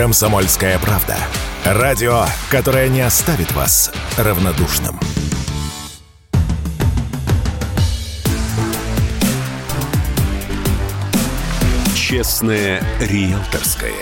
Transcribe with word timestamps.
Комсомольская 0.00 0.78
правда. 0.78 1.14
Радио, 1.62 2.24
которое 2.50 2.88
не 2.88 3.02
оставит 3.02 3.52
вас 3.52 3.92
равнодушным. 4.16 4.98
Честное 11.94 12.82
риэлторское. 12.98 13.92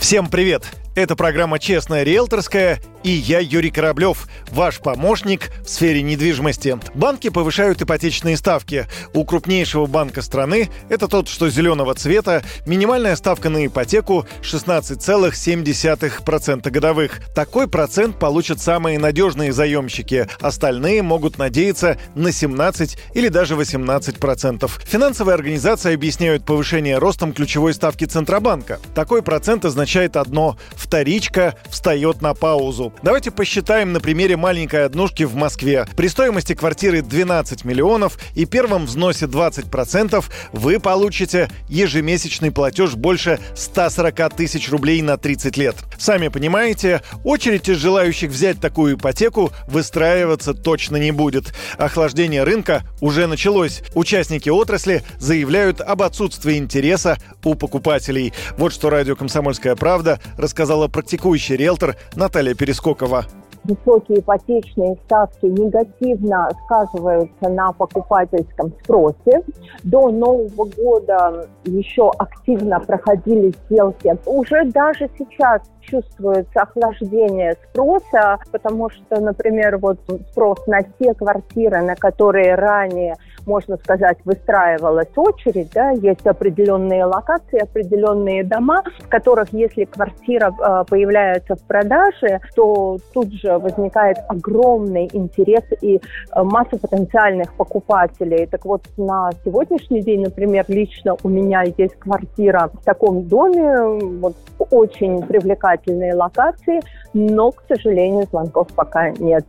Всем 0.00 0.28
привет! 0.28 0.64
Это 0.98 1.14
программа 1.14 1.60
«Честная 1.60 2.02
риэлторская» 2.02 2.80
и 3.04 3.10
я, 3.10 3.38
Юрий 3.38 3.70
Кораблев, 3.70 4.26
ваш 4.50 4.80
помощник 4.80 5.52
в 5.64 5.68
сфере 5.68 6.02
недвижимости. 6.02 6.76
Банки 6.94 7.28
повышают 7.30 7.80
ипотечные 7.80 8.36
ставки. 8.36 8.88
У 9.14 9.24
крупнейшего 9.24 9.86
банка 9.86 10.20
страны, 10.20 10.68
это 10.88 11.06
тот, 11.06 11.28
что 11.28 11.48
зеленого 11.48 11.94
цвета, 11.94 12.42
минимальная 12.66 13.14
ставка 13.16 13.50
на 13.50 13.66
ипотеку 13.66 14.26
16,7% 14.42 16.70
годовых. 16.70 17.20
Такой 17.34 17.68
процент 17.68 18.18
получат 18.18 18.60
самые 18.60 18.98
надежные 18.98 19.52
заемщики. 19.52 20.26
Остальные 20.40 21.02
могут 21.02 21.38
надеяться 21.38 21.98
на 22.14 22.32
17 22.32 22.98
или 23.14 23.28
даже 23.28 23.54
18%. 23.54 24.68
Финансовые 24.84 25.34
организации 25.34 25.94
объясняют 25.94 26.44
повышение 26.44 26.98
ростом 26.98 27.32
ключевой 27.32 27.74
ставки 27.74 28.06
Центробанка. 28.06 28.80
Такой 28.94 29.22
процент 29.22 29.64
означает 29.64 30.16
одно– 30.16 30.58
вторичка 30.88 31.54
встает 31.68 32.22
на 32.22 32.32
паузу. 32.32 32.94
Давайте 33.02 33.30
посчитаем 33.30 33.92
на 33.92 34.00
примере 34.00 34.38
маленькой 34.38 34.86
однушки 34.86 35.24
в 35.24 35.34
Москве. 35.34 35.86
При 35.94 36.08
стоимости 36.08 36.54
квартиры 36.54 37.02
12 37.02 37.66
миллионов 37.66 38.18
и 38.34 38.46
первом 38.46 38.86
взносе 38.86 39.26
20% 39.26 40.24
вы 40.54 40.80
получите 40.80 41.50
ежемесячный 41.68 42.50
платеж 42.50 42.94
больше 42.94 43.38
140 43.54 44.34
тысяч 44.34 44.70
рублей 44.70 45.02
на 45.02 45.18
30 45.18 45.58
лет. 45.58 45.76
Сами 45.98 46.28
понимаете, 46.28 47.02
очередь 47.24 47.68
из 47.68 47.78
желающих 47.78 48.30
взять 48.30 48.60
такую 48.60 48.96
ипотеку 48.96 49.52
выстраиваться 49.66 50.54
точно 50.54 50.96
не 50.96 51.10
будет. 51.10 51.52
Охлаждение 51.76 52.44
рынка 52.44 52.84
уже 53.00 53.26
началось. 53.26 53.82
Участники 53.94 54.48
отрасли 54.48 55.02
заявляют 55.18 55.80
об 55.80 56.02
отсутствии 56.02 56.56
интереса 56.56 57.18
у 57.44 57.56
покупателей. 57.56 58.32
Вот 58.56 58.72
что 58.72 58.90
радио 58.90 59.16
«Комсомольская 59.16 59.74
правда» 59.74 60.20
рассказала 60.36 60.86
практикующий 60.86 61.56
риэлтор 61.56 61.96
Наталья 62.14 62.54
Перескокова 62.54 63.26
высокие 63.68 64.20
ипотечные 64.20 64.96
ставки 65.04 65.46
негативно 65.46 66.50
сказываются 66.64 67.48
на 67.48 67.72
покупательском 67.72 68.72
спросе. 68.82 69.42
До 69.84 70.10
Нового 70.10 70.64
года 70.76 71.46
еще 71.64 72.10
активно 72.18 72.80
проходили 72.80 73.52
сделки. 73.66 74.16
Уже 74.26 74.64
даже 74.66 75.08
сейчас 75.18 75.62
чувствуется 75.80 76.60
охлаждение 76.60 77.56
спроса, 77.70 78.38
потому 78.50 78.90
что, 78.90 79.20
например, 79.20 79.78
вот 79.78 79.98
спрос 80.30 80.66
на 80.66 80.82
те 80.82 81.14
квартиры, 81.14 81.82
на 81.82 81.94
которые 81.94 82.54
ранее, 82.54 83.14
можно 83.48 83.78
сказать, 83.78 84.18
выстраивалась 84.24 85.08
очередь, 85.16 85.70
да, 85.74 85.90
есть 85.90 86.26
определенные 86.26 87.04
локации, 87.04 87.58
определенные 87.58 88.44
дома, 88.44 88.82
в 89.00 89.08
которых, 89.08 89.52
если 89.52 89.84
квартира 89.84 90.52
э, 90.52 90.84
появляется 90.88 91.56
в 91.56 91.62
продаже, 91.62 92.40
то 92.54 92.98
тут 93.14 93.32
же 93.32 93.58
возникает 93.58 94.18
огромный 94.28 95.08
интерес 95.12 95.64
и 95.80 95.96
э, 95.96 96.42
масса 96.42 96.76
потенциальных 96.78 97.54
покупателей. 97.54 98.46
Так 98.46 98.64
вот, 98.64 98.82
на 98.96 99.30
сегодняшний 99.44 100.02
день, 100.02 100.22
например, 100.22 100.64
лично 100.68 101.16
у 101.22 101.28
меня 101.28 101.62
есть 101.62 101.98
квартира 101.98 102.70
в 102.72 102.84
таком 102.84 103.26
доме, 103.26 103.98
вот 104.20 104.36
очень 104.70 105.22
привлекательные 105.22 106.14
локации, 106.14 106.80
но, 107.14 107.50
к 107.52 107.62
сожалению, 107.66 108.26
звонков 108.30 108.68
пока 108.74 109.10
нет. 109.10 109.44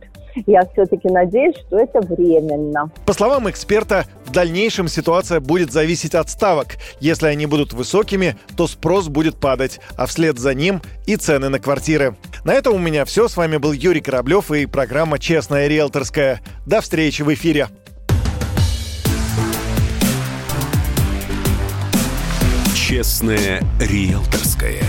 Я 0.46 0.62
все-таки 0.72 1.08
надеюсь, 1.08 1.56
что 1.66 1.78
это 1.78 2.00
временно. 2.00 2.90
По 3.06 3.12
словам 3.12 3.48
эксперта, 3.50 4.04
в 4.24 4.32
дальнейшем 4.32 4.88
ситуация 4.88 5.40
будет 5.40 5.72
зависеть 5.72 6.14
от 6.14 6.30
ставок. 6.30 6.76
Если 7.00 7.26
они 7.26 7.46
будут 7.46 7.72
высокими, 7.72 8.36
то 8.56 8.66
спрос 8.66 9.08
будет 9.08 9.36
падать, 9.36 9.80
а 9.96 10.06
вслед 10.06 10.38
за 10.38 10.54
ним 10.54 10.82
и 11.06 11.16
цены 11.16 11.48
на 11.48 11.58
квартиры. 11.58 12.16
На 12.44 12.54
этом 12.54 12.74
у 12.74 12.78
меня 12.78 13.04
все. 13.04 13.28
С 13.28 13.36
вами 13.36 13.56
был 13.56 13.72
Юрий 13.72 14.00
Кораблев 14.00 14.50
и 14.50 14.66
программа 14.66 15.18
«Честная 15.18 15.66
риэлторская». 15.66 16.40
До 16.66 16.80
встречи 16.80 17.22
в 17.22 17.32
эфире. 17.34 17.68
Честная 22.74 23.60
риэлторская. 23.80 24.82